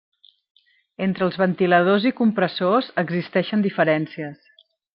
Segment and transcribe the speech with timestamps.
[1.07, 4.45] Entre els ventiladors i compressors existeixen diferències.